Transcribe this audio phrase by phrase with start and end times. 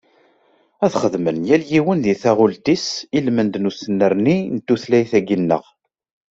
[0.85, 5.63] Ad xedmen, yal yiwen di taɣult-is ilmend n usnerni n tutlayt-agi-nneɣ.